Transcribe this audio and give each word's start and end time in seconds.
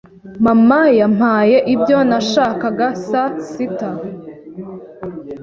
Mama 0.45 0.79
yampaye 0.99 1.57
ibyo 1.73 1.97
nashakaga 2.09 2.87
saa 3.07 3.31
sita. 3.49 3.91